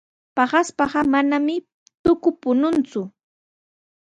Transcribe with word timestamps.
Paqaspaqa 0.35 0.99
manami 1.11 1.55
tuku 2.03 2.29
puñunku. 2.41 3.01